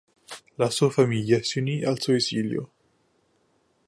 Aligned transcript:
La 0.57 0.71
sua 0.71 0.89
famiglia 0.89 1.43
si 1.43 1.59
unì 1.59 1.83
al 1.83 2.01
suo 2.01 2.13
esilio. 2.15 2.71